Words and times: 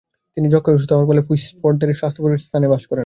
তিনি 0.33 0.47
যক্ষ্মায় 0.53 0.75
অসুস্থ 0.75 0.91
হওয়ার 0.93 1.09
ফলে 1.09 1.21
পুইফসিরদার 1.27 1.61
একটি 1.85 1.99
স্বাস্থ্যপুনরুদ্ধারকারী 2.01 2.47
স্থানে 2.47 2.67
বাস 2.71 2.83
করেন। 2.89 2.99